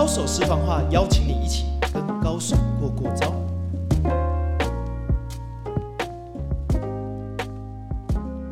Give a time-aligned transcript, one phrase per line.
[0.00, 3.34] 高手私房话，邀请你一起跟高手过过招。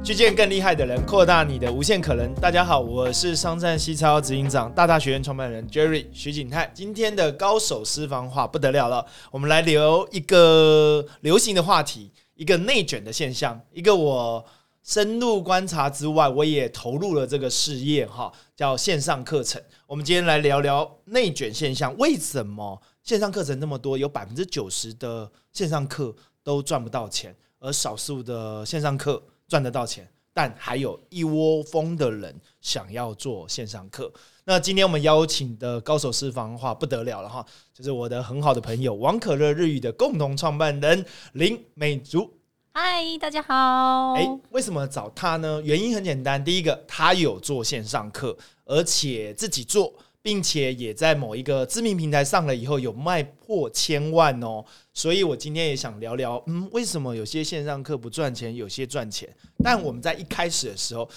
[0.04, 2.34] 去见更厉害的人，扩大你的无限可能。
[2.34, 6.70] 大家好，我是商战西超执行长、大大学院创办人 Jerry 徐景泰。
[6.74, 14.44] 今天的高手私房话不得了了，我们来聊一个流行的话题，一个内卷的现象，一个我
[14.88, 19.62] 深入观察之外，我也投入了这个事业哈，叫线上课程。
[19.86, 34.10] 我们今天来聊聊内卷现象，为什么线上课程那么多，有百分之九十的线上课都赚不到钱，而少数的线上课赚得到钱，但还有一窝蜂的人想要做线上课。
[34.46, 37.44] 那今天我们邀请的高手私房话不得了了哈，
[37.74, 42.37] 就是我的很好的朋友王可乐日语的共同创办人林美竹。
[42.80, 44.12] 嗨，大家好。
[44.12, 45.60] 哎，为什么找他呢？
[45.64, 49.92] 原因很简单，第一个，他有做线上课，而且自己做，
[50.22, 54.64] 并且也在某一个知名平台上了以后有卖破千万哦。
[54.94, 59.28] 所以我今天也想聊聊，嗯，为什么有些线上课不赚钱，有些赚钱？
[59.64, 61.10] 但我们在一开始的时候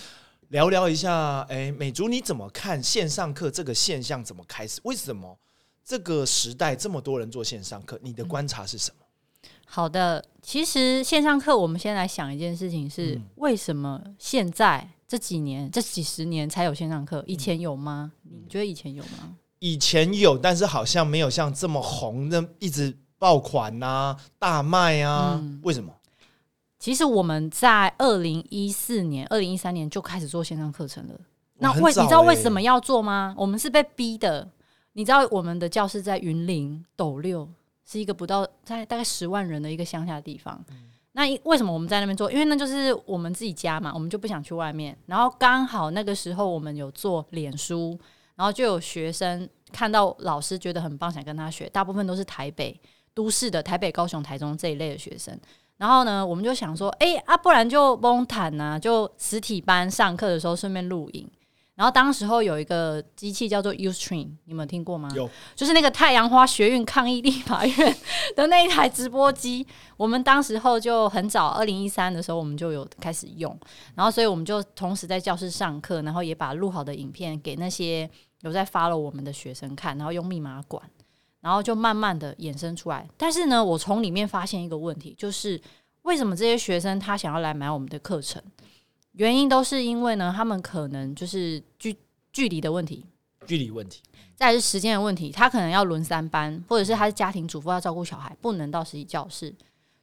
[0.47, 4.23] 聊聊一下，哎，美竹你怎么看线上课这个现象？
[4.23, 4.81] 怎么开始？
[4.83, 5.37] 为什么
[5.85, 7.99] 这个时代这么多人做线上课？
[8.01, 9.00] 你的观察是什么？
[9.73, 17.23] 好的，其实线上课，我们先来想一件事情是：为什么现在这几年、这几十年才有线上课？
[17.25, 18.11] 以前有吗？
[18.23, 19.37] 你觉得以前有吗？
[19.59, 25.41] 以前有，但是好像没有像这么红那，一直爆款呐、大卖啊。
[25.63, 25.93] 为什么？
[26.77, 31.15] 其实我们在二零一四年、二零一三年就开始做线上课程了。
[31.59, 33.33] 那为你知道为什么要做吗？
[33.37, 34.49] 我们是被逼的。
[34.91, 37.47] 你知道我们的教室在云林斗六。
[37.85, 40.63] 是一个不到在大概十万人的一个乡下地方，
[41.13, 42.31] 那为什么我们在那边做？
[42.31, 44.97] 因为那就是我们自己家嘛，我们就不想去外面。
[45.07, 47.99] 然后刚好那个时候我们有做脸书，
[48.35, 51.67] 然后就有学生看到老师觉得很棒，想跟他学。
[51.69, 52.79] 大部分都是台北
[53.13, 55.37] 都市的，台北、高雄、台中这一类的学生。
[55.75, 61.29] 然后呢，我们就想说，哎啊，不然就蒙坦呐，就实体班上课的时候顺便录影。
[61.81, 65.09] 然后当时候有一个机器叫做 Ustream，你们听过吗？
[65.15, 67.97] 有，就是那个太阳花学运抗议立法院
[68.35, 69.65] 的那一台直播机。
[69.97, 73.59] 我们当时候就很早，二零一三的时候我们就有开始用，
[73.95, 78.07] 然后所以我们就同时在教室上课，然后也把录好的影片给那些
[78.41, 80.87] 有在 follow 我们的学生看，然后用密码管，
[81.39, 83.09] 然后就慢慢的衍生出来。
[83.17, 85.59] 但是呢，我从里面发现一个问题，就是
[86.03, 88.39] 为什么这些学生他想要来买我们的课程？
[89.13, 91.95] 原因都是因为呢，他们可能就是距
[92.31, 93.05] 距离的问题，
[93.45, 94.01] 距离问题，
[94.35, 99.53] 再是时间的问题，他可能要轮三班，或者是他是家庭主妇要照顾小孩，不能到实体教室，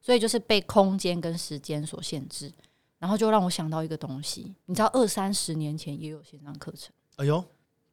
[0.00, 2.52] 所以就是被空间跟时间所限制。
[2.98, 7.40] 然后就让我想到一个东西，你知道二三十年前也有线上课程，哎呦，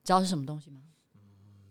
[0.03, 0.81] 知道是什么东西吗？
[1.13, 1.19] 嗯，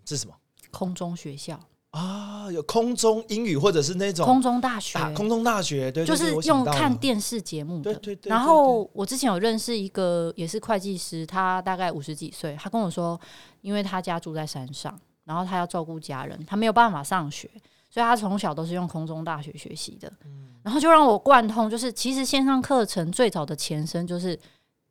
[0.06, 0.34] 是什么？
[0.70, 1.60] 空中学校。
[1.94, 7.94] 啊，有空中英语或者是那种空中大学，空中大学对，就是用看电视节目的。
[7.94, 8.28] 对对对。
[8.28, 13.18] 然后我之前有认识一个也是会计师，他大概五十几岁，他跟我说，
[13.60, 17.48] 因为他家住在山上，然后他要照顾家人，他没有办法上学，
[17.88, 20.12] 所以他从小都是用空中大学学习的。
[20.24, 20.48] 嗯。
[20.64, 24.36] 然后就让我贯通，就是其实线上课程最早的前身就是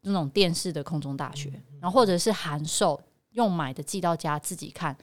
[0.04, 2.98] 那种电视的空中大学，然后或者是函授
[3.32, 4.96] 用买的寄到家自己看。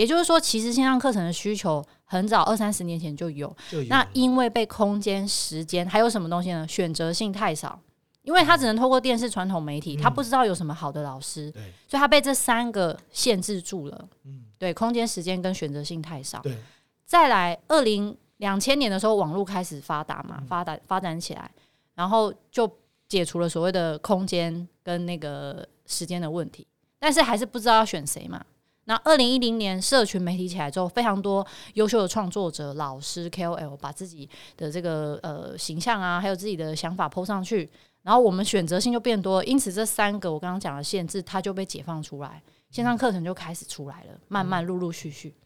[0.00, 3.54] 也就是说，其实线上课程的需求很早，二三十年前就有。
[3.90, 6.66] 那因为被空间、时间还有什么东西呢？
[6.66, 7.78] 选择性太少，
[8.22, 11.52] 因为他只能透过电视传统媒体，他不知道有什么好的老师，
[11.86, 14.08] 所以他被这三个限制住了。
[14.24, 16.40] 嗯，对，空间、时间跟选择性太少。
[16.40, 16.56] 对，
[17.04, 21.50] 再来，二零两千年的时候，网络开始发达嘛，发达发展起来，
[21.94, 22.66] 然后就
[23.06, 26.66] 解除了所谓的空间跟那个时间的问题，
[26.98, 28.42] 但是还是不知道要选谁嘛。
[28.86, 37.70] 那二零一零年社群媒体起来之后，非常多优秀的创作者、老师、KOL 把自己的这个呃形象啊，还有自己的想法抛上去，
[38.02, 45.36] 然后我们选择性就变多，因此这三个我刚刚讲的限制，它就被解放出来，线上课程就开始出来了，慢慢陆陆续续。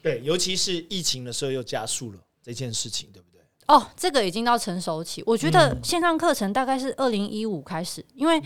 [0.00, 3.42] 对，尤其是疫情的时候又加速了这件事情，对不对？
[3.66, 8.42] 哦，这个已经到成熟期，我觉得线上课程大概是二零一五开始，因为。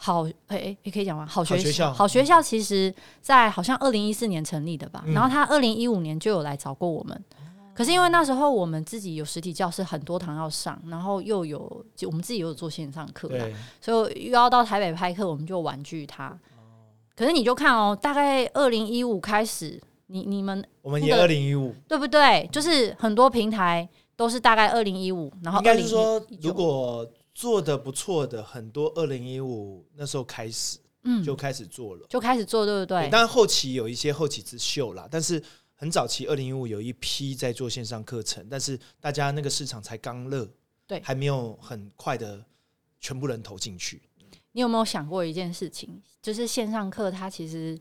[0.00, 1.26] 好，诶也可以讲吗？
[1.26, 5.02] 好学校，好学校，其实在好像二零一四年成立的吧。
[5.08, 7.24] 然后他二零一五年就有来找过我们，
[7.74, 13.28] 可是因为那时候我们自己有实体教室，很多堂要上，然后又有就我们自己有做线上课，
[13.80, 16.38] 所以又要到台北拍课，我们就婉拒他。
[17.16, 22.48] 可是你就看哦，大概二零一五开始，你你们我们也二零一五，对不对？
[22.52, 27.04] 就是很多平台都是大概二零一五，然后应该是说如果。
[27.38, 33.08] 做的不错的很多，二零一五那时候开始嗯，就开始做了，就开始做，对不对？
[33.10, 35.40] 当然后期有一些后起之秀啦，但是
[35.76, 40.50] 很早期二零一五有一批在做线上课程，但是大家那个市场才刚热，
[40.84, 42.44] 对，还没有很快的
[42.98, 44.02] 全部人投进去。
[44.50, 46.02] 你有没有想过一件事情？
[46.20, 47.78] 就是线上课它其实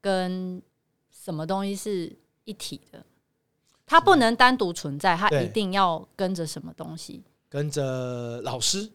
[0.00, 0.62] 跟
[1.10, 3.04] 什么东西是一体的？
[3.84, 7.22] 它不能单独存在，它一定要跟着什么东西？
[7.48, 8.90] 跟着老师，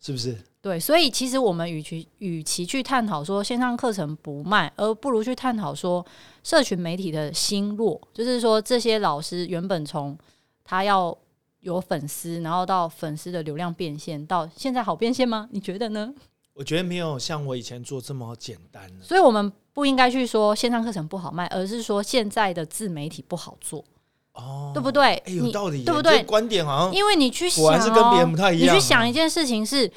[0.00, 0.36] 是不是？
[0.60, 6.04] 对，所以其实我们与其与其去探讨说线上课程不卖，而不如去探讨说
[6.42, 10.18] 社群媒体的兴落，就是说这些老师原本从
[10.64, 11.16] 他要
[11.60, 15.48] 有粉丝，然后到粉丝的流量变现，到现在好变现吗？
[15.52, 16.12] 你觉得呢？
[16.54, 18.90] 我觉得没有像我以前做这么简单。
[19.00, 23.84] 所以我们不应该去说线上课程不好卖，而是说现在的自媒体不好做。
[24.38, 25.20] 哦，对不对？
[25.26, 26.22] 有道理，对不对？
[26.22, 28.74] 观点好像因为你去想，是跟别人不太一样。
[28.74, 29.90] 你去想一件事情是，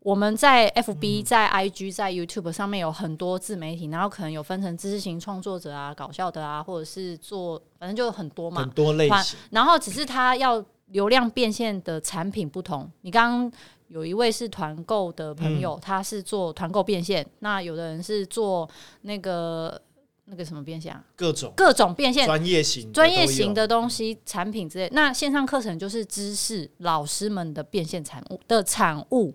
[0.00, 9.38] 我们在 FB、在 IG、在 YouTube 上面有很多自媒体，然后可能有分成知识型创作者啊、搞笑的啊，或者是做，反正就很多嘛，很多类型。
[9.50, 12.90] 然后只是他要流量变现的产品不同。
[13.02, 13.52] 你刚刚
[13.86, 18.68] 有一位是团购的朋友，他是做团购变现，那有的人是做
[19.02, 19.80] 那个。
[20.26, 21.04] 那个什么变现啊？
[21.14, 24.88] 各种各种变现，专业型专业型的东西、产品之类。
[24.92, 29.34] 那线上课程就是知识老师们的变现产物的产物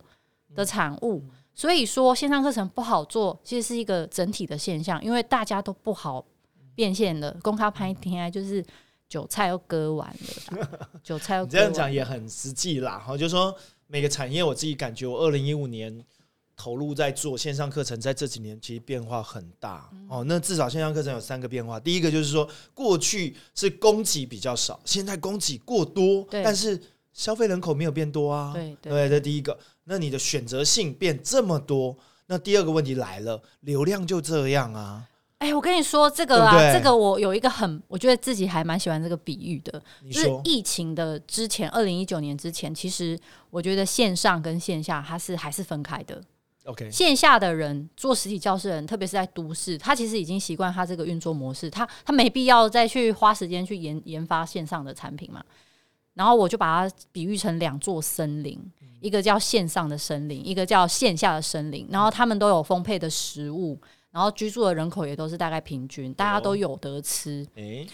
[0.56, 1.24] 的产物。
[1.54, 6.26] 所以说线上课程不好做，其实是一个整体的现象，因为大家都不好
[6.74, 7.36] 变现了。
[7.44, 8.66] 公开拍天就是
[9.08, 10.08] 韭菜又 割完
[10.52, 12.98] 了，韭菜又这样讲也很实际啦。
[12.98, 13.54] 哈，就是说
[13.88, 16.04] 每个产业，我自己感觉，我二零一五年。
[16.60, 20.26] 投入在做线上课程，在这几年其实变化很大哦。
[20.28, 26.78] 那至少线上课程有三个变化，第一个就是说，过去是供给比较少，现在供给过多，但是
[27.14, 28.52] 消费人口没有变多啊。
[28.54, 29.58] 对对，这第一个。
[29.86, 31.98] 那你的选择性变这么多，
[32.28, 35.08] 那第二个问题来了，流量就这样啊。
[35.38, 39.82] 哎，我跟你说这个啊，这个我有一个很，我觉得自己还蛮喜欢这个比喻的。
[40.12, 43.18] 就是疫情的之前，二零一九年之前，其实
[43.50, 46.22] 我觉得线上跟线下它是还是分开的。
[46.92, 55.44] 线下的人做实体教室的人，特别是在都市，他其实已经习惯他这个运作模式，他他没必要再去花时间去研研发线上的产品嘛。
[56.16, 58.60] 然后我就把它比喻成两座森林，
[59.00, 61.88] 一个叫线上的森林，一个叫线下的森林。
[61.90, 63.80] 然后他们都有丰沛的食物，
[64.12, 67.48] 然后居住的人口也都是大概平均，大家都有得吃。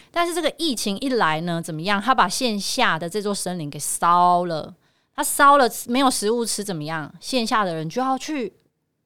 [0.10, 2.02] 但是这个疫情一来呢，怎么样？
[2.02, 4.74] 他把线下的这座森林给烧了，
[5.14, 7.14] 他烧了，没有食物吃，怎么样？
[7.20, 8.52] 线下的人就要去。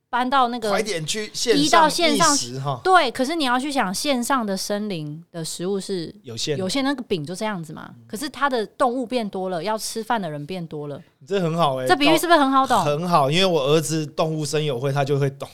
[0.10, 3.12] 搬到那个快点去移到线上哈，对。
[3.12, 7.92] 可是你要去想，线上的森林的食物是有限，有限那个饼就这样子嘛。
[8.08, 11.86] 可是它的动物变多了，要吃饭的人变多了，这很好哎。
[11.86, 12.84] 这比喻是不是很好懂？
[12.84, 15.48] 很好，因为我儿子动物生友会，他就会懂。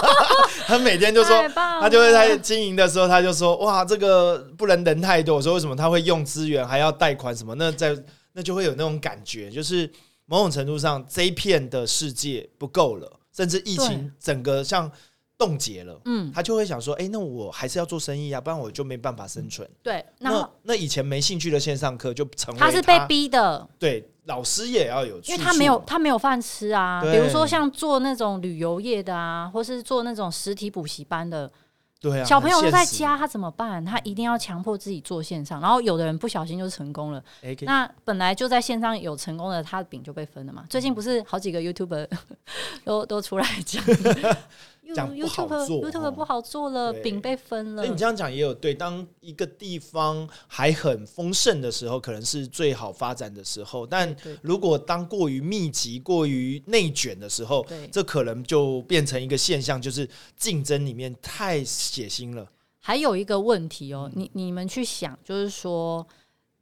[0.66, 7.54] 他每天就说，他就会在经营的时候，他就说：“哇，这个不能人太多。”我说：“为什么他会用资源，还要贷款什么？
[7.54, 7.96] 那在
[8.34, 9.90] 那就会有那种感觉，就是
[10.26, 14.90] 某种程度上，这一片的世界不够了。”甚至疫情整个像
[15.36, 19.68] 冻结了，嗯，他就会想说，哎，那我还是要做生意啊，不然我就没办法生存。
[19.82, 27.02] 对，那那以前没兴趣的线上课就成为他是被逼的，对，老师也要有，因为他没有他没有饭吃啊。
[27.02, 31.52] 比如说像做那种旅游业的啊，或是做那种实体补习班的。
[32.00, 33.84] 对啊，小朋友都在家，他怎么办？
[33.84, 37.22] 他一定要强迫自己做线上，然后有的人不小心就成功了。
[37.62, 40.64] 那本来就在线上有成功的，他的饼就被分了嘛。
[40.68, 42.08] 最近不是好几个 YouTuber
[42.84, 43.82] 都都出来讲。
[44.94, 47.84] 讲不好做，YouTube 不好做了，饼被分了。
[47.84, 48.76] 那你这样讲也有对。
[48.76, 53.86] 当一个地方还很丰盛的时候，可能是最好发展的时候。
[53.86, 62.46] 但如果当过于密集、过于内卷的时候，这可能就变成一个现象，就是竞争里面太血腥了。
[62.78, 66.06] 还有一个问题哦，你你们去想，就是说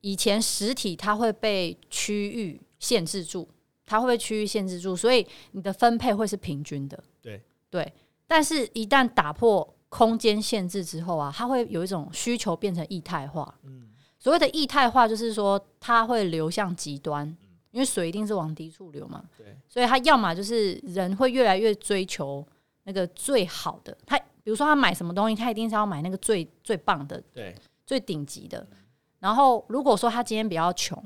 [0.01, 3.49] 以前实体它会被区域限制住，
[3.85, 7.03] 它会被区域限制住，所以你的分配会是平均的。
[7.21, 7.93] 对对。
[8.27, 13.55] 但是，一旦打破空间限制之后啊，它会有一种需求变成异态化。
[13.63, 17.27] 嗯，所谓的异态化，就是说它会流向极端，
[17.71, 19.23] 因为水一定是往低处流嘛。
[19.37, 22.45] 对，所以它要么就是人会越来越追求
[22.85, 23.97] 那个最好的。
[24.07, 27.55] 他比如说他买什么东西，他一定是要买那个最最棒的，对，
[27.87, 28.67] 最顶级的。
[29.21, 31.03] 然后如果说他今天比较穷，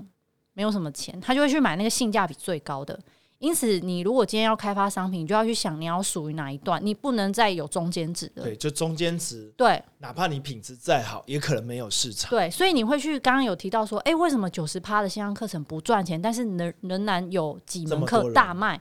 [0.55, 2.99] 没有什么钱，他就会去买那个性价比最高的。
[3.39, 8.43] 因此，你如果今天要开发商品，你就要去想你要属于哪一段，你不能再有中间值的。
[8.43, 9.53] 对，就中间值。
[9.57, 12.29] 对，哪怕你品质再好，也可能没有市场。
[12.31, 18.81] 对，所以你会去刚刚有提到说，哎，为什么九十趴的线上课程不赚钱，但是仍仍然有几门课大卖？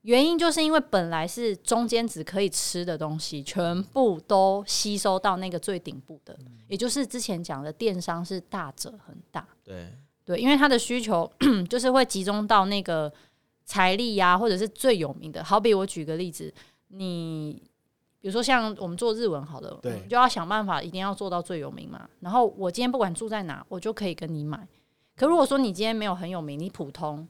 [0.00, 9.46] 原因就是因为本来是中间值可以吃的东西，全部都吸收到那个最顶部的，也就是之前讲的电商是大者很大。
[9.62, 11.30] 对对，因为它的需求
[11.70, 13.12] 就是会集中到那个
[13.72, 15.42] 财力呀，或者是最有名的。
[15.42, 16.52] 好比我举个例子，
[16.88, 17.62] 你
[18.20, 22.06] 比如说像我们做日文好了，对，就要想办法一定要做到最有名嘛。
[22.20, 24.68] 然后我今天不管住在哪，我就可以跟你买。
[25.16, 27.26] 可如果说你今天没有很有名，你普通。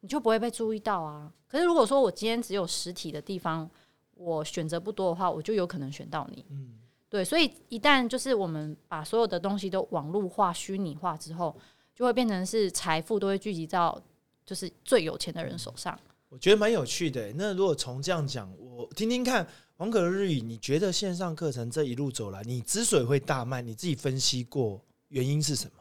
[0.00, 1.32] 你就不会被注意到啊。
[1.48, 3.68] 可是如果说我今天只有实体的地方，
[4.14, 6.44] 我选择不多的话，我就有可能选到你。
[6.50, 7.24] 嗯，对。
[7.24, 11.56] 所以一旦就是我们把所有的东西都网络化、虚拟化之后，
[11.92, 13.98] 就会变成是财富都会聚集到
[14.46, 15.98] 就是最有钱的人手上。
[16.28, 17.32] 我觉得蛮有趣的。
[17.34, 25.72] 那如果从这样讲，我听听看王可的日语，你觉得线上课程这一路走来，你之所以会大卖，你自己分析过原因是什么？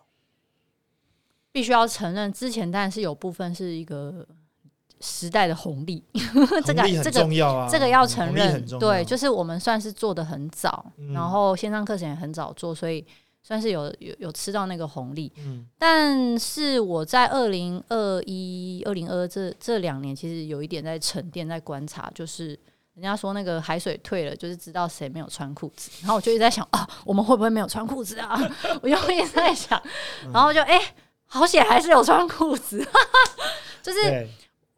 [1.51, 4.27] 必须要承认，之前当然是有部分是一个
[4.99, 6.03] 时代的红利，
[6.65, 13.05] 这个这个这个要承认，对，就是我们算是做的很早，然后线上课程也很早做，所以
[13.45, 15.31] 算是有有有吃到那个红利。
[15.37, 22.59] 嗯，但是我在二零二一、二零二这这两年，其实有一点在沉淀，在观察，就是
[22.95, 28.35] 人家说那个海水退了，就是知道谁没有穿裤子，然后我就一直在想啊，我们会不会没有穿裤子啊？
[28.81, 29.79] 我就一直在想，
[30.33, 30.81] 然后就哎。
[31.27, 32.87] 好险，还是有穿裤子，
[33.81, 34.29] 就是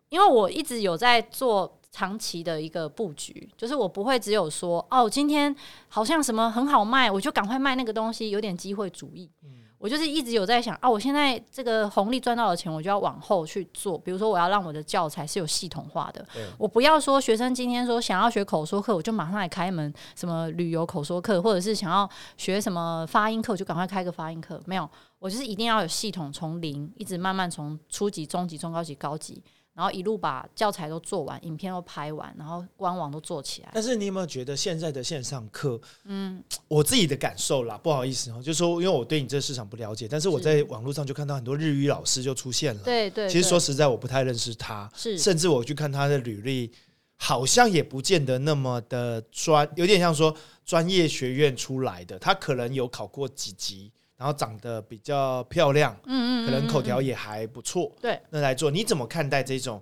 [0.07, 5.56] 因为我一直有在做长期的一个布局，就是我不会只有说哦，今天
[5.88, 9.27] 好像什么很好卖，我就赶快卖那个东西，有点机会主义。
[9.44, 9.50] 嗯
[9.80, 13.96] 我就是一直有在想啊，我现在这个红利赚到的钱，我就要往后去做。
[13.96, 16.27] 比如说，我要让我的教材是有系统化的，
[16.58, 24.89] 我不要说学生今天说想要学口说课，我就马上来开门什么旅游口说课，或者是想要学什么发音课，我就赶快开个发音课，没有。
[25.20, 29.44] 我就是一定要有系统，从零一直慢慢从初级、中级、中高级、高级，
[29.77, 33.69] 然后一路把教材都做完，影片都拍完，然后官网都做起来。
[33.75, 42.81] 但是你有没有觉得现在的线上课，嗯，我自己的感受啦，不好意思哦，就是说，因为我对你这个市场不了解，但是我在网络上就看到很多日语老师就出现了。
[42.81, 43.29] 对对。
[43.29, 46.72] 其实说实在，我不太认识他，是，甚至我去看他的履历，
[47.17, 53.91] 好像也不见得那么的专，有点像说专业学院出来的，他可能有考过几级。
[54.17, 59.81] 然后长得比较漂亮，嗯嗯，可能口条也还不错，对，那来做你怎么看待这种？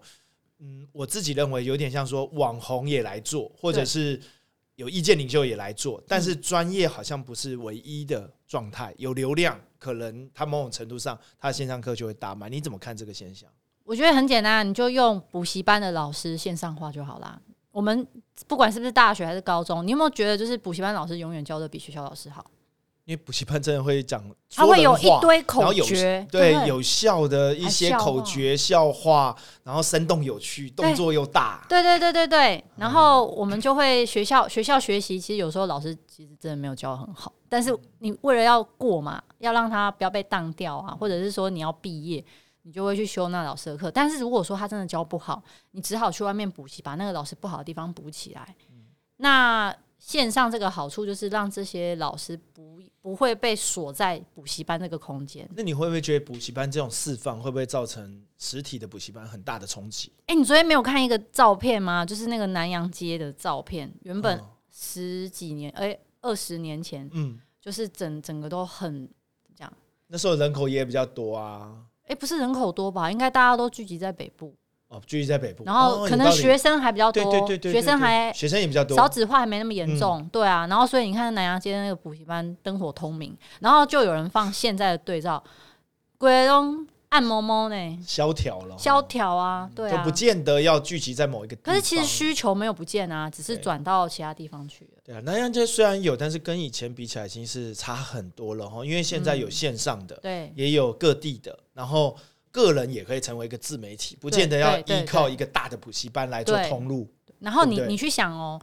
[0.59, 4.19] 嗯，我自己认为有点像说网红也来做，或者是
[4.75, 8.93] 有意见领袖也来做，但是专业好像不是唯一的状态。
[8.97, 12.49] 有流量，可能他某种程度上他线上课就会大卖。
[12.49, 13.49] 你怎么看这个现象？
[13.83, 17.39] 我觉得很简单，你就用补习班的老师线上化就好啦。
[17.71, 18.07] 我们
[18.47, 22.49] 不管是不是大学还是高中，你有没有觉得就是补习班老师永远教的比学校老师好？
[23.05, 31.63] 因为补习班真的会讲，他会有一堆口诀，对有效的一些口诀笑话，然后生动有趣，动作又大。
[31.69, 32.63] 对对对对对。
[32.77, 42.25] 然后我们就会学校学校学习，其实有时候老师其实真的没有教的很好，但是你为了要过嘛，要让他不要被当掉啊，或者是说你要毕业，
[42.63, 43.91] 你就会去修那老师的课。
[43.91, 48.55] 但是如果说他真的教不好，你只好去外面补习，把那个老师不好的地方补起来。
[49.17, 49.73] 那
[50.05, 55.49] 线上这个好处就是让这些老师不不会被锁在补习班这个空间。
[55.55, 60.11] 那你会不会觉得补习班这种释放会不会造成实体的补习班很大的冲击？
[60.27, 62.05] 哎，你昨天没有看一个照片吗？
[62.05, 64.39] 就是那个南洋街的照片，原本
[64.71, 69.09] 十几年，哎，二十年前，嗯，就是整整个都很
[69.55, 69.73] 这样。
[70.05, 71.83] 那时候人口也比较多啊。
[72.03, 73.11] 哎，不是人口多吧？
[73.11, 74.55] 应该大家都聚集在北部。
[74.95, 85.43] 哦，聚集在北部，然后可能学生还比较多，对对对，学生还学生也比较多，少子化还没那么严重，对啊，然后所以你看南阳街那个补习班灯火通明，然后就有人放现在的对照，
[86.17, 94.91] 鬼东暗摸摸呢，萧条了，萧条啊，对啊，就不见得要聚集在某一个，可是其实需求没有不见啊，只是转到其他地方去了。
[95.03, 102.15] 对啊，南阳街虽然有，但是跟以前比起来已经是差很多了哈，因为现在有线上的，对，也有各地的，然后。
[102.55, 107.05] 个人也可以成为一个自媒体，不见得要依靠一个大的补习班来做通路。
[107.39, 108.57] 然后你你去想哦，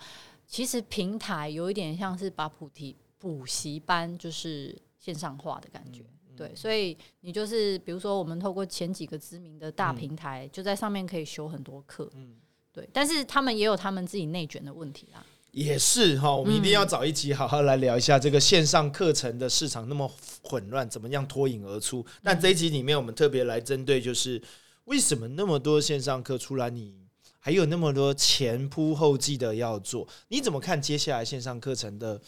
[0.47, 6.03] 其实平台有一点像是把补题补习班就是线上化的感觉，
[6.35, 12.37] 对，所以你就是比如说我们透过前几个知名的大平台，就在上面可以修很多课，嗯，
[12.73, 15.25] 对，但是他们也有他们自己内卷的问题啦。
[15.53, 20.11] 也是哈，我们一定要找一集好好来聊一下这个线上课程的市场那么
[20.43, 22.05] 混乱，怎么样脱颖而出？
[22.23, 24.41] 但这一集里面，我们特别来针对，就是
[24.85, 26.95] 为什么那么多线上课出来，你
[27.39, 30.09] 还有那么多前仆后继的要做？
[30.29, 32.19] 你怎么看接下来线上课程的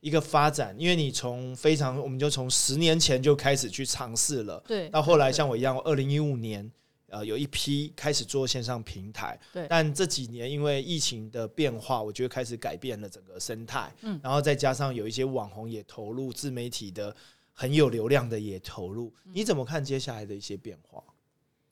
[0.00, 0.74] 一个发展？
[0.76, 6.68] 因为你从非常，我们就从十年前就开始去尝试了，对，到后来像我一样，二零一五年。
[7.10, 17.14] 呃，有一批开始做线上平台，对但这几年因为疫情的变化，我觉得开始改变了整个生态，嗯然后再加上有一些网红也投入，自媒体的
[17.52, 21.02] 很有流量的也投入，你怎么看接下来的一些变化？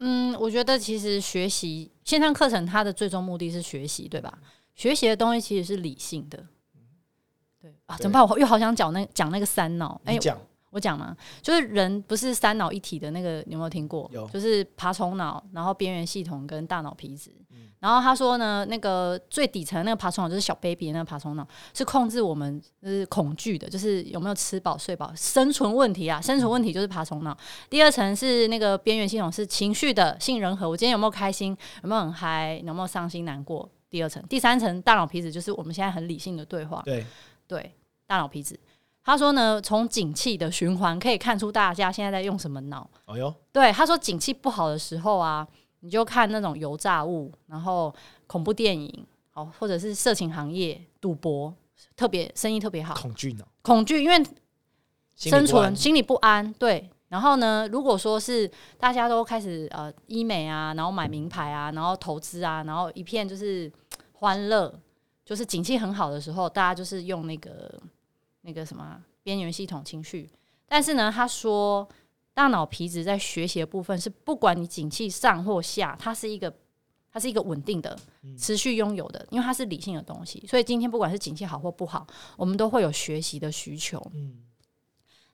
[0.00, 4.38] 嗯，我觉得其实学习线上课程，它的最终目的是学习，对吧？
[4.75, 6.47] 学习的东西其实是理性的。
[7.61, 8.28] 对啊，怎么办？
[8.28, 10.00] 我又好想讲那讲那个三脑。
[10.04, 10.40] 哎、你讲，
[10.71, 14.09] 我讲嘛，就是人不是三脑一体的那个，你有没有听过？
[14.13, 17.31] 有就是爬虫脑，然后边缘系统跟大脑皮质。
[17.51, 27.39] 嗯然后他说呢，那个最底层那个爬虫脑就是小 baby 的那个爬虫脑，是控制我们就是恐惧的，就是有没有吃饱睡饱，生存问题啊，生存问题就是爬虫脑。
[27.71, 33.71] 第二层是那个边缘系统，是情绪的杏仁核，我今天有没有开心，有没有很嗨，有没有伤心难过。
[33.89, 37.07] 第二层，第三层大脑皮质就是我们现在很理性的对话，对，
[37.47, 37.73] 对，
[38.09, 38.59] 大脑皮质。
[39.09, 42.87] 他说呢，从景气的循环可以看出大家现在在用什么脑。
[43.07, 45.49] 哦哟，对，他说景气不好的时候啊，
[45.81, 47.91] 你就看那种油炸物，然后
[48.27, 51.55] 恐怖电影，好，或者是色情行业、赌博，
[51.97, 54.23] 特别生意特别好，恐惧脑，恐惧，因为
[55.17, 56.91] 生存心里不安，对。
[57.09, 58.47] 然后呢，如果说是
[58.77, 63.73] 大家都开始呃医美啊，然后买名牌啊，然后投资啊，然后一片就是
[64.12, 64.79] 欢乐，
[65.25, 67.81] 就是景气很好的时候，大家就是用那个
[68.49, 70.31] 那个什么啊边缘系统情绪。
[70.67, 71.87] 但是呢，他说
[72.33, 76.52] 大脑皮质在学习的部分是不管你景气上或下，它是一个
[77.12, 77.99] 它是一个稳定的、
[78.38, 80.43] 持续拥有的，因为它是理性的东西。
[80.49, 84.00] 所以今天不管是景气好或不好，我们都会有学习的需求。
[84.14, 84.38] 嗯，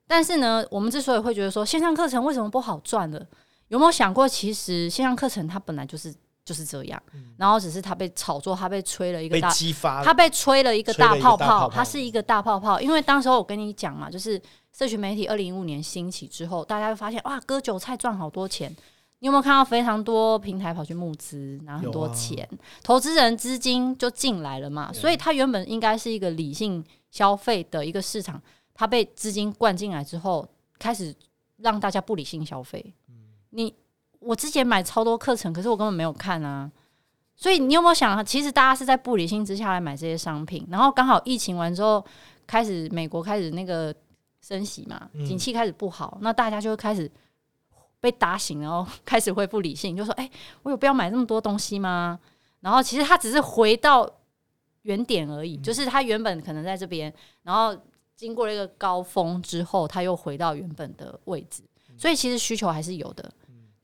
[0.09, 3.25] 但是呢，我们之所以会觉得说线上课程为什么不好赚了，
[3.69, 6.13] 有没有想过，其实线上课程它本来就是
[6.45, 7.03] 就是这样，
[7.39, 12.81] 然后只是他被炒作，他被吹了一个被大，激发了，它被吹了一个吹了大泡一个大泡泡泡，它是一个大泡泡。
[12.81, 14.41] 因为当时候我跟你讲嘛，就是
[14.77, 18.75] 社群媒体二零一五年兴起之后，大家会发现哇，割韭菜赚好多钱。
[19.21, 22.47] 你有没有看到非常多平台跑去募资，拿很多钱，
[22.83, 24.93] 投资人资金就进来了嘛？
[24.93, 28.39] 所以它原本应该是一个理性消费的一个市场，
[28.75, 30.47] 它被资金灌进来之后，
[30.79, 31.15] 开始
[31.57, 32.93] 让大家不理性消费。
[33.49, 33.73] 你
[34.25, 36.71] 我之前买超多课程，可是我根本没有看啊。
[37.37, 42.05] 所以你有没有想，其实大家是在不理性之下来买这些商品，然后刚好疫情完之后，
[42.47, 43.95] 开始美国开始那个
[44.41, 47.11] 升息嘛，嗯景气开始不好，那大家就会开始
[48.01, 50.31] 被打醒，然后 开始恢复理性，就说：“哎、
[50.63, 52.19] 我有必要买这么多东西吗？”
[52.61, 54.09] 然后其实他只是回到
[54.83, 57.77] 原点而已，就是他原本可能在这边，然后
[58.15, 61.65] 经过了一个高峰之后，他又回到原本的位置，
[61.99, 63.29] 所以其实需求还是有的，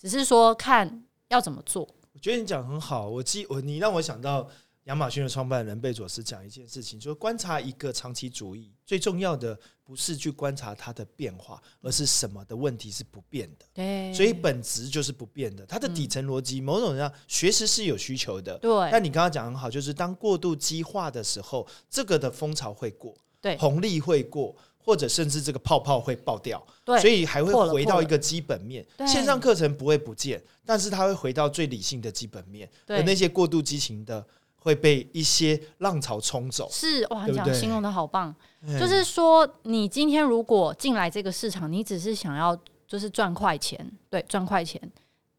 [0.01, 1.83] 只是说看要怎么做。
[2.13, 4.49] 我觉得你讲得很好，我记我你让我想到
[4.85, 15.67] 亚马逊的创办人贝佐斯讲一件事情，就是观察一个长期主义最重要的不是去观察它的变化，而是什么的问题是不变的，对，所以本质就是不变的。
[15.67, 18.57] 它的底层逻辑，某种上学识是有需求的。
[18.59, 28.85] 对但你刚刚讲很好，就是当过度激化的时候，这个的风潮会过，对红利会过，或者甚至这个泡泡会爆掉，对，所以还会回到一个基本面。
[28.97, 34.25] 对线上课程不会不见，但是它会回到最理性的基本面，那些过度激情的
[34.57, 36.69] 会被一些浪潮冲走。
[36.73, 38.35] 是哇，对对你讲形容的好棒。
[38.63, 44.81] 嗯就是说，你今天如果进来这个市场，你只是想要就是赚快钱，对，赚快钱，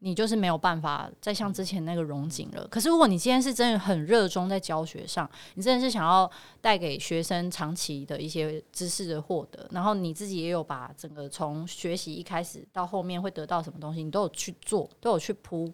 [0.04, 2.66] 你就是没有办法再像之前那个融景了。
[2.68, 6.28] 可是如果你今天是真的很热衷在教学上，你真的是想要
[6.60, 15.72] 带给学生长期的一些知识的获得，然后你自己也有把整个从学习一开始到后面会得到什么东西，你都有去做，都有去铺。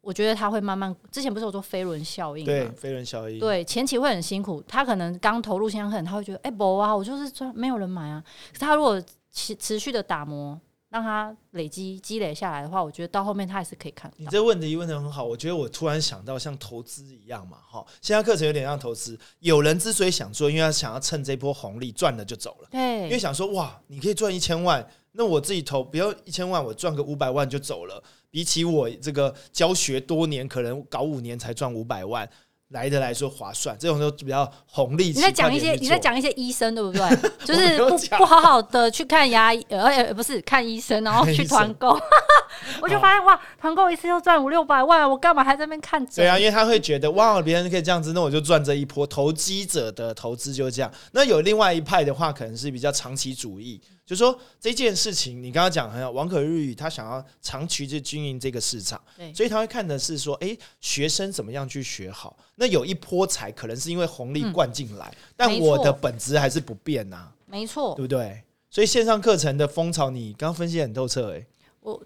[0.00, 2.74] 我觉得他会慢慢，之前不是有说飞轮效应对吗？
[2.76, 8.20] 飞轮效应，对，前期会很辛苦，他可能刚投入线上课程，他会觉得，哎、不啊，我就是赚，没有人买啊。
[8.52, 9.00] 可是他如果
[9.30, 10.60] 持持续的打磨，
[10.92, 14.12] 让他累积积累下来的话，我觉得到后面他还是可以看。
[14.18, 19.18] 你这个问题问的很好，我觉得我突然想到像投资一样嘛，哈，现在课程有点像投资。
[19.38, 28.04] 有人之所以想做，因为他想要趁这波红利赚了就走了，对因为，想说哇，你可以赚一千万，那我自己投，不要一千万，我赚个五百万就走了。
[28.30, 32.28] 比起我这个教学多年，可能搞五年才赚五百万。
[32.72, 35.06] 来的来说划算，这种都比较红利。
[35.06, 37.00] 你在讲一些你在讲一些医生对不对？
[37.44, 41.98] 就是不不好好的去看牙医，呃呃不是看医生，然后 去团购，
[42.82, 46.16] 我就发现哇，团购一次就赚五六百万，我干嘛还在那边看诊？
[46.16, 49.06] 对啊，因为他会觉得哇，别人可以这样子，那我就赚这一波。
[49.12, 50.90] 投机者的投资就是这样。
[51.12, 58.98] 那有另外一派的话，可能是比较长期主义，就说这件事情，你刚刚讲很好，王可日语他想要长期去经营这个市场，
[59.34, 62.34] 所以他会看的是说，哎，学生怎么样去学好。
[62.62, 67.92] 那有一波财可能是因为红利灌进来，但我的本质还是不变呐、没错。
[67.96, 68.40] 对，不对？
[68.70, 71.44] 所以线上课程的风潮，你刚刚分析得很透彻、诶，
[71.80, 72.00] 我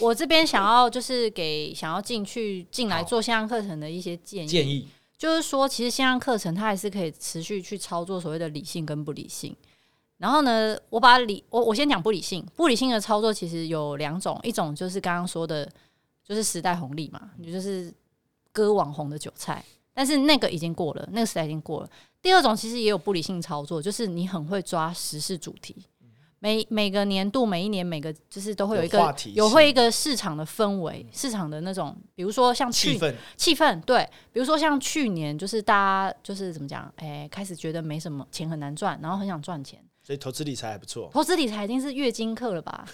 [0.00, 4.88] 我这边想要就是给想要进去进来做线上课程的一些建议，建议。
[5.18, 9.56] 就是说，其实线上课程它还是可以持续去操作所谓的理性跟不理性。
[10.18, 15.68] 然后呢，我把理我我先讲不理性，不理性的操作其实有两种，一种就是刚刚说的，
[16.24, 17.92] 就是时代红利嘛，你就是
[18.52, 21.88] 割网红的韭菜，但是那个已经过了，那个时代已经过了。
[22.20, 25.74] 第二种其实也有不理性操作，就是你很会抓时事主题。
[26.38, 42.84] 每每个年度、每一年、每个就是都会有一个有会一个市场的氛围，市场的那种，比如说像气氛，气氛对，比如说像去年就是大家就是怎么讲，哎，开始觉得没什么钱很难赚，然后很想赚钱，所以投资理财还不错，投资理财已经是月经课了吧？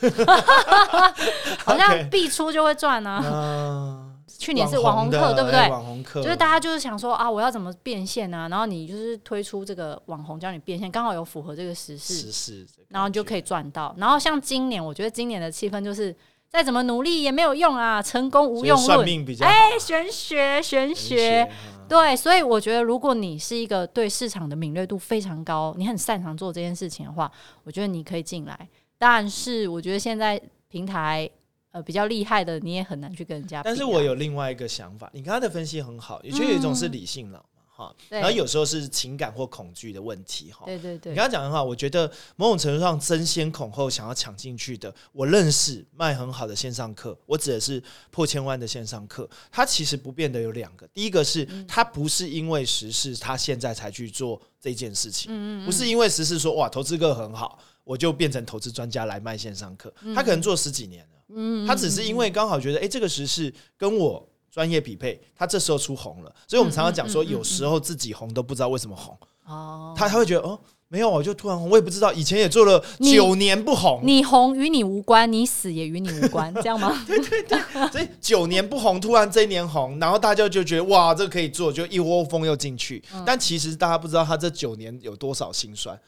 [1.65, 4.15] 好像必出就会赚啊。
[4.29, 5.69] 去年是网红课，对不对？
[5.71, 8.49] 网红课就是大家就是想说啊，我要怎么变现啊？
[8.49, 13.95] 然后你就是推出这个网红教你变现，刚好有符合这个时事，时事，然后你就可以赚到。
[13.97, 16.15] 然后像今年，我觉得今年的气氛就是
[16.49, 19.27] 再怎么努力也没有用啊，成功无用论。
[19.41, 21.51] 哎，玄学，玄学，
[21.89, 22.15] 对。
[22.15, 27.31] 所以我觉得，如果你是一个对市场的敏锐度非常高，你很擅长做这件事情的话，
[27.65, 28.69] 我觉得你可以进来。
[28.99, 31.31] 但是我觉得现在平台。
[31.71, 33.63] 呃，比较厉害的你也很难去跟人家。
[33.63, 37.95] 但是我有另外一个想法，你刚刚的分析很好，也就有一种是理性了嘛，哈。
[38.09, 40.65] 然后有时候是情感或恐惧的问题，哈。
[40.65, 41.13] 对对对。
[41.13, 61.18] 你刚刚讲很好，我觉得某种程度上争先恐后想要抢进去的，我认识卖很好的线上课，我指的是破千万的线上课，它其实不变的有两个，第一个是它不是因为时事，它现在才去做这件事情，嗯嗯，不是因为时事说哇投资课很好，我就变成投资专家来卖线上课，他可能做十几年了。
[61.35, 69.17] 嗯，他只是因为刚好觉得，哎，这个时事跟我专业匹配，他这时候出红了，所以我们常常讲说，有时候自己红都不知道为什么红。
[69.45, 77.03] 哦，他他会觉得，哦，没有，我就突然红，我也不知道，以前也做了九年不红，你红与你无关，你死也与你无关， 这样吗？
[77.07, 77.59] 对对对，
[77.91, 83.03] 所以九年不红，突然这一年红，然后大家就觉得，哇，这个可以做，就一窝蜂又进去。
[83.25, 85.99] 但其实大家不知道他这九年有多少心酸。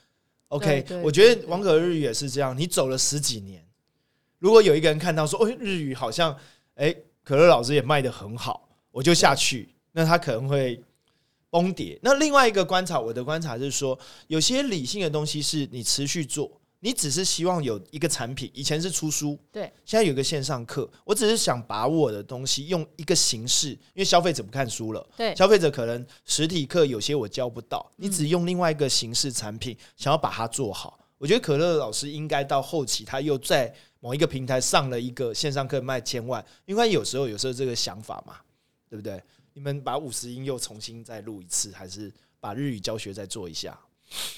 [0.48, 3.64] OK，我觉得王可日语也是这样，你走了十几年。
[4.40, 6.36] 如果有一个人看到说，哦，日语好像，
[6.74, 10.82] 哎，可乐老师也卖的很好，我就下去，那他可能会
[11.50, 11.98] 崩跌。
[12.02, 13.96] 那另外一个观察，我的观察是说，
[14.28, 30.98] 有些理性的东西是你持续做，你只是希望有一个产品，以前是出书，对，现在有个线上课，我只是想把我的东西用一个形式，因为消费者不看书了，对，消费者可能实体课有些我教不到，你只用另外一个形式产品，想要把它做好。
[31.18, 33.70] 我觉得可乐老师应该到后期，他又在
[34.00, 38.36] 某一个平台上了一个线上课卖千万，因为有时候有时候这个想法嘛，
[38.88, 39.22] 对不对？
[39.52, 43.78] 你们把五十音又重新再录一次，还是把日语教学再做一下？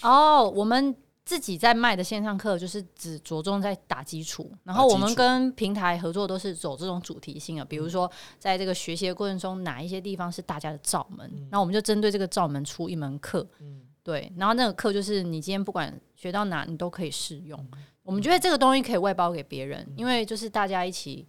[0.01, 0.95] 哦，我们
[1.25, 13.47] 自己在卖的线上课就是只着重在打基础，然后我们跟平台合作都是走这种主题性的，比如说在这个学习的过程中，哪一些地方是大家的罩门，那我们就针对这个罩门出一门课。
[13.61, 17.65] 嗯对，然后那个课就是你今天不管学到哪，你都可以试用。
[18.03, 21.27] 我们觉得这个东西可以外包给别人，因为就是大家一起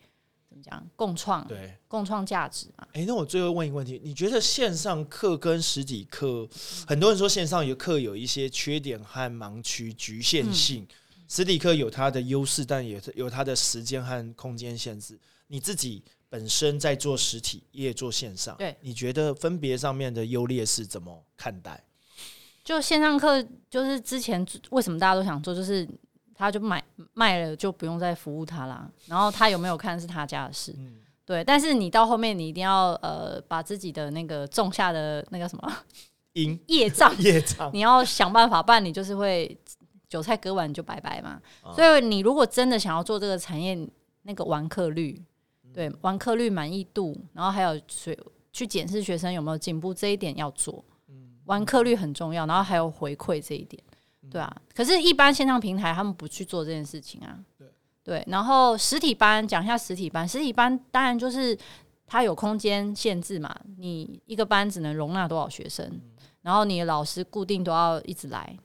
[0.50, 2.88] 怎么讲，共创，对，共创价值嘛。
[2.94, 6.48] 哎，那我最后问一个问题：你觉得线上课跟实体课，
[6.88, 10.88] 很多人说线上有课有一些缺点和盲区、局限性，
[11.28, 15.20] 实体课有它的优势，但也有它的时间和空间限制。
[15.48, 21.84] 你自己本身在做实体，也做线上，对，你觉得分别上面的优劣是怎么看待？
[22.64, 25.88] 就线上课，就是之前为什么大家都想做，就是
[26.36, 28.90] 他就买卖了就不用再服务他啦。
[29.08, 30.76] 然后他有没有看是他家的事，
[31.26, 31.44] 对。
[31.44, 35.74] 但是你到后面你一定要呃把自己的那个种下的那个什么？
[36.34, 36.60] 因。
[36.68, 37.16] 业障。
[37.22, 39.58] 业障，你要想办法办，你就是会
[40.10, 41.42] 韭菜割完就拜拜嘛。
[41.76, 43.88] 所以你如果真的想要做这个产业，
[44.24, 45.22] 那个完课率，
[45.74, 48.18] 对完课率满意度，然后还有学
[48.52, 50.84] 去检视学生有没有进步，这一点要做。
[51.46, 53.84] 完课率很重要，然后还有回馈这一点，
[54.34, 54.62] 对啊。
[54.76, 57.40] 可是，一般线上平台他们不去做这件事情啊。
[57.58, 57.68] 对
[58.04, 58.24] 对。
[58.28, 61.58] 然后实体班讲一下实体班，实体班当然就是
[62.06, 66.02] 它有空间限制嘛，你一个班只能容纳多少学生，
[66.42, 68.58] 然后你的老师固定都要一直来。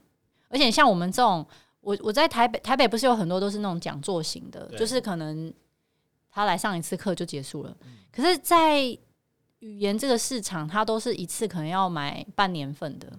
[0.49, 1.47] 而且像我们这种，
[1.81, 5.53] 我我在台北，台北不是有很多都是那种讲座型的，就是可能
[6.31, 7.77] 他来上一次课就结束了。
[8.11, 8.83] 可是，在
[9.61, 13.13] 语言这个市场，他都是一次可能要买半年份的，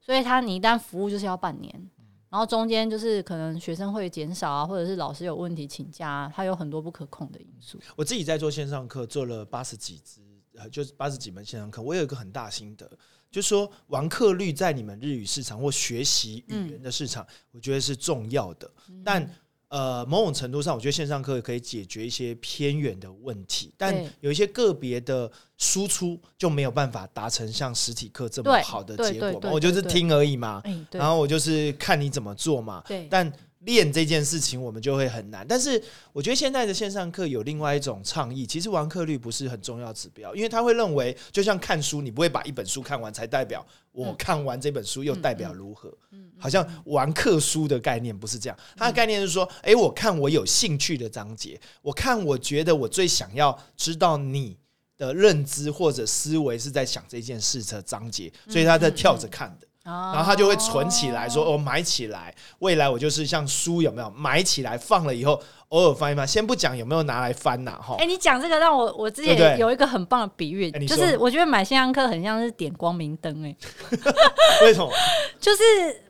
[0.00, 1.90] 所以他你一旦服务就是要半年，
[2.28, 7.78] 然后中间就是可能学生会减少啊，或者是老师有问题请假，啊它有很多不可控的因素。
[7.96, 10.20] 我自己在做线上课，做了八十几支，
[10.54, 12.90] 呃，就是八十几门线上课，我有一个很大心得，
[13.30, 18.70] 就是说完课率在你们日语市场或学习语言的市场，我觉得是重要的，
[19.04, 19.28] 但。
[19.76, 29.50] 呃，某种程度上，我觉得线上课可以解决一些偏远的问题，但有一些个别的输出就没有办法达成像实体课这么好的结果嘛。
[29.52, 30.62] 我就是听而已嘛，
[30.92, 32.82] 然后我就是看你怎么做嘛。
[32.86, 33.30] 对，但
[33.66, 35.46] 练这件事情，我们就会很难。
[35.46, 35.80] 但是
[36.12, 45.92] 我觉得现在的线上课有另外一种倡议，其实完课率不是很重要指标，因为他会认为，就像看书，你不会把一本书看完才代表我看完这本书又代表如何。
[46.38, 54.56] 好像玩课书的概念不是这样，它的概念是说，诶，我看我有兴趣的章节，我看我觉得我最想要知道你
[54.98, 59.65] 的认知或者思维是在想这件事的章节，所以他在跳着看的。
[59.86, 66.26] 然然后他就会存起来，说：“哦，买起来，未来我就是像书有没有买起来放了以后，偶尔翻一翻。
[66.26, 73.56] 先不讲有没有拿来翻呐，哈哎、，你讲这个让我我之前有一个很棒的比喻，就是我觉得买线上课很像是点光明灯，哎，
[74.66, 74.90] 为什么？
[75.38, 75.62] 就是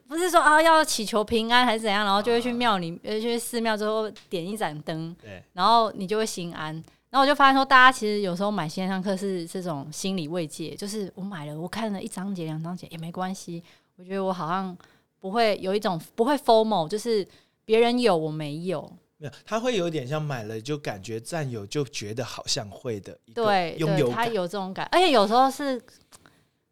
[0.09, 6.83] 不是说啊要祈求平安还是怎样，然后就会去庙里，呃，去寺庙之后点一盏灯，对，然后你就会心安。
[7.11, 13.63] 然后我就发现说，大家其实有时候买线上课是这种心理慰藉，就是我买了，我看了一章节、两章节也没关系，
[13.97, 14.77] 我觉得我好像
[15.21, 17.27] 不会有一种不会 formal，就是
[17.65, 18.83] 别人有我没有，
[19.19, 24.27] 没有，他会有点像买了就感觉占有，就觉得好像会的一个对，拥有他。
[24.27, 25.81] 有这种感，而且有时候是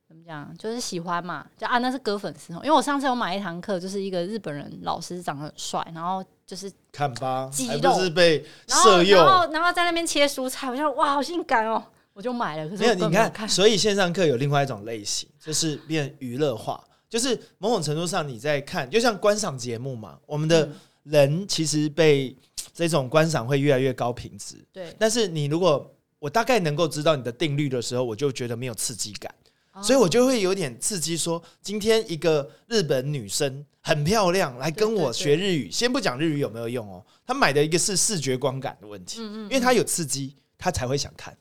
[0.06, 9.16] 怎么讲，就是喜欢嘛，就啊那是割粉丝哦，因为我上次有买一堂课，就是一个日本人老师长得很帅，然后就是看吧，肌还不是被色诱。
[9.16, 9.26] 然？
[9.26, 12.68] 后然后在那边切蔬菜，我就哇好性感哦，我就买了。
[12.68, 20.74] 可是没有，你看，所以线上课有另外一种类型，就是变娱乐化，就是某种程度上你在看，就像观赏节目嘛，我们的嗯。
[21.04, 22.34] 人其实被
[22.72, 29.43] 这种观赏会越来越高品质，对，但是你如果我大概能够知道你的定律的时候，我就觉得没有刺激感，哦
[29.82, 41.36] 所以我就会有点刺激说，今天一个日本女生很漂亮，来跟我学日语，先不讲日语有没有用哦，她买的一个是视觉观感的问题，嗯因为她有刺激，她才会想看。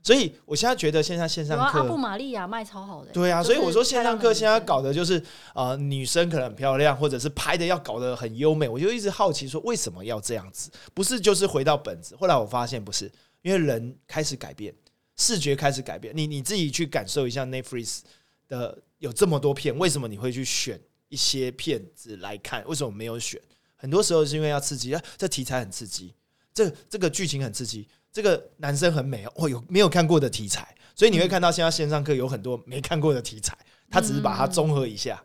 [0.00, 1.96] 所以我现在觉得现在线上有啊，阿布课。
[1.96, 5.22] 玛利亚卖超好的，对啊，所以我说线上课现在搞的就是
[5.54, 10.70] 呃，女生可能很漂亮，或者是拍的要搞得很优美，我就一直好奇说为什么要这样子？
[10.94, 12.16] 不是就是回到本质？
[12.16, 13.10] 后来我发现不是，
[13.42, 14.72] 因为人开始改变，
[15.18, 16.16] 视觉开始改变。
[16.16, 18.00] 你你自己去感受一下 Netflix
[18.48, 22.66] 的有这么多片，为什么你会去选一些片子来看？
[22.66, 23.38] 为什么没有选？
[23.76, 26.14] 很多时候是因为要刺激，啊，这题材很刺激，
[26.54, 30.74] 这这个剧情很刺激，这个男生很美哦，有没有看过的题材？
[30.94, 33.56] 所以你会看到现在线上课有很多没看过的题材，
[33.88, 35.22] 他只是把它综合一下，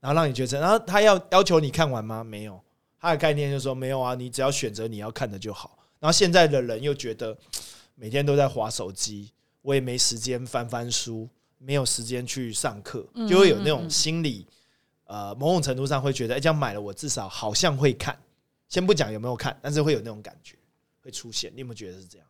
[0.00, 2.24] 然后让你觉得，然后他要要求你看完吗？
[2.24, 2.58] 没有，
[2.98, 5.78] 他的概念就是说没有啊，你只要选择你要看的就好。
[5.98, 7.36] 然后现在的人又觉得
[8.00, 14.46] 每天都在划手机，我也没时间翻翻书，没有时间去上课，嗯就会有那种心理，
[15.04, 18.18] 呃，某种程度上会觉得，哎、这样买了我至少好像会看，
[18.70, 20.56] 先不讲有没有看，但是会有那种感觉
[21.02, 21.52] 会出现。
[21.54, 22.26] 你有没有觉得是这样？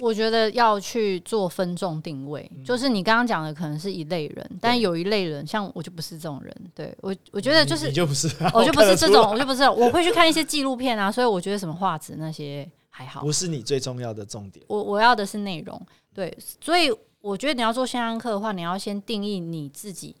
[0.00, 6.54] 我觉得要去做分众定位，嗯就是你刚刚讲的可能是一类人，但有一类人，像我就不是这种人。
[6.74, 13.22] 对我，我觉得就是你你就不是啊，我就不是这种，我就不是，我会去看一些纪录片啊，所以我觉得什么画质那些还好。
[13.22, 14.64] 不是你最重要的重点。
[14.68, 20.14] 我我要的是内容，对，所以我觉得你要做线上课的话，你要先定义你自己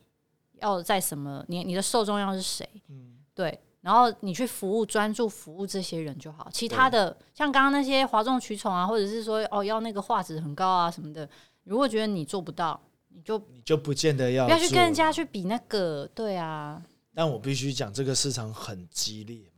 [0.60, 6.48] 要在什么，你你的受众要是谁，嗯对，然后你去服务，专注服务这些人就好。
[6.50, 11.28] 其他的像刚刚那些哗众取宠啊，或者是说哦要那个画质很高啊什么的，
[11.64, 16.82] 如果觉得你做不到，你就你就不见得要不要去跟人家去比那个，对啊，
[17.14, 19.51] 但我必须讲，这个市场很激烈。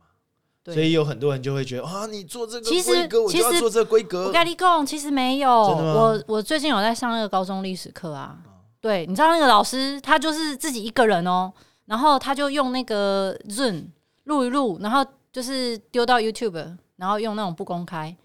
[0.73, 4.31] 所以有很多人就会觉得啊，你做这个其实规格，我就要其实做这个规我格。
[4.31, 5.51] 跟你讲，其实没有。
[5.51, 8.37] 我我最近有在上那个高中历史课啊。
[8.81, 11.51] 对，你知道那个老师他就是自己一个人哦，
[11.85, 13.85] 然后他就用那个 Zoom
[14.25, 18.15] 录一录，然后就是丢到 YouTube，然后用那种不公开。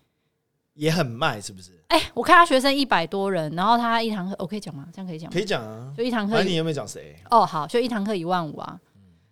[0.74, 1.72] 也很卖，是不是？
[1.88, 4.86] 哎、我看他学生一百多人，然后他一堂课，我可以讲吗？
[4.92, 5.40] 这样可以讲吗可？
[5.40, 5.92] 以讲啊。
[5.96, 7.16] 就一堂课那你有没有讲谁？
[7.30, 8.78] 哦，好，就一堂课一万五啊。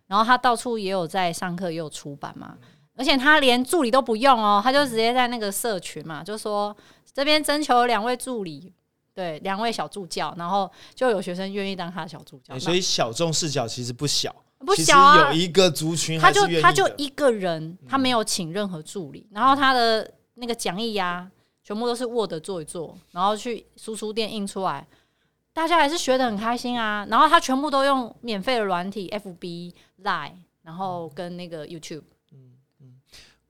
[0.07, 2.57] 然后他到处也有在上课，也有出版嘛。
[2.99, 6.77] 而且他连助理都不用哦，他就直接在那个社群嘛，就说
[7.15, 8.73] 这边征求两位助理，
[9.15, 12.55] 对，两位小助教，然后就有学生愿意当他的小助教。
[12.55, 21.31] 欸所以小众视角其实不小，不小啊有，一个族群他就他就一个人，他没有请任何助理，然后他的那个讲义呀、
[21.63, 24.85] 全部都是 Word 做一做，然后去书书店印出来，
[25.53, 27.07] 大家还是学的很开心啊。
[27.09, 30.33] 然后他全部都用免费的软体，FB、Line，
[30.63, 32.03] 然后跟那个 YouTube。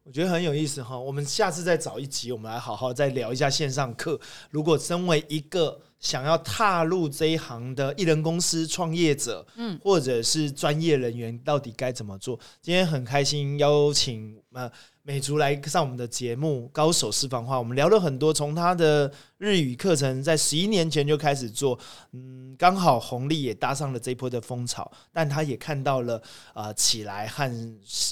[0.09, 0.99] 我觉得很有意思哈。
[0.99, 4.19] 我们下次再找一集，我们来好好再聊一下线上课。
[4.49, 12.39] 如果身为一个想要踏入这一行的艺人公司创业者，嗯，或者是专业人员，到底该怎么做？
[12.61, 14.71] 今天很开心邀请呃。
[15.03, 21.79] 美竹来上我们的节目《高手私房话》，我们聊了很多，从他的日语课程在十一年前就开始做，
[22.13, 27.51] 嗯，刚好红利也搭上了这一波的风潮，但他也看到了呃起来和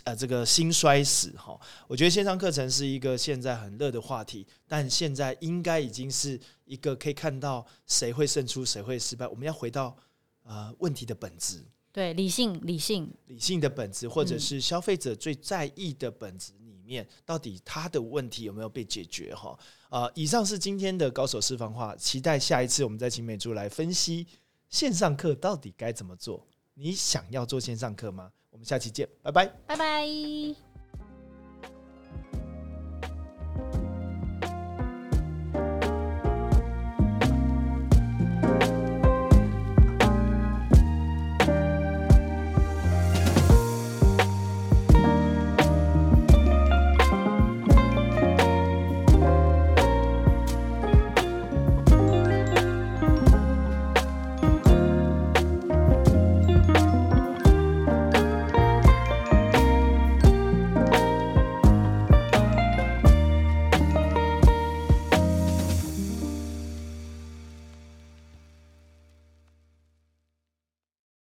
[0.04, 1.54] 呃这个兴衰史哈。
[1.86, 9.26] 我觉得线上课程是一个现在很热的话题，但现在应该已经是一个可以看到谁会胜出，谁会失败。
[9.28, 9.96] 我们要回到
[10.42, 16.66] 呃问题的本质，对理性、理性、理性的本质，或者是消费者最在意的本质里。
[16.86, 19.34] 面到底他的问题有没有被解决？
[19.34, 19.58] 哈，
[19.90, 24.24] 呃，以上是今天的高手私房话，期待下一次我们再请美珠来分析
[24.68, 26.46] 线上课到底该怎么做。
[26.74, 28.30] 你想要做线上课吗？
[28.50, 30.65] 我们下期见，拜拜，拜拜。